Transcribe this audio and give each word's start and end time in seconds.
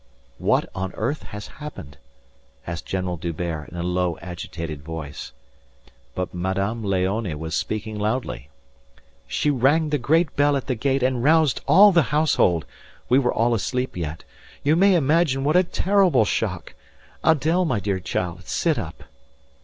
"What 0.39 0.67
on 0.73 0.93
earth 0.95 1.21
has 1.21 1.45
happened?" 1.61 1.99
asked 2.65 2.87
General 2.87 3.17
D'Hubert 3.17 3.69
in 3.69 3.77
a 3.77 3.83
low, 3.83 4.17
agitated 4.19 4.81
voice. 4.81 5.31
But 6.15 6.33
Madame 6.33 6.81
Léonie 6.81 7.35
was 7.37 7.53
speaking 7.53 7.99
loudly. 7.99 8.49
"She 9.27 9.51
rang 9.51 9.89
the 9.89 9.99
great 9.99 10.35
bell 10.35 10.57
at 10.57 10.65
the 10.65 10.73
gate 10.73 11.03
and 11.03 11.23
roused 11.23 11.61
all 11.67 11.91
the 11.91 12.01
household 12.09 12.65
we 13.09 13.19
were 13.19 13.31
all 13.31 13.53
asleep 13.53 13.95
yet. 13.95 14.23
You 14.63 14.75
may 14.75 14.95
imagine 14.95 15.43
what 15.43 15.55
a 15.55 15.61
terrible 15.63 16.25
shock.... 16.25 16.73
Adèle, 17.23 17.67
my 17.67 17.79
dear 17.79 17.99
child, 17.99 18.47
sit 18.47 18.79
up." 18.79 19.03